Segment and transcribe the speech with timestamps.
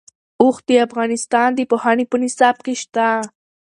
[0.41, 3.07] اوښ د افغانستان د پوهنې په نصاب کې شته.